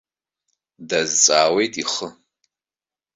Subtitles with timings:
[0.89, 2.07] Дазҵаауеит ихы.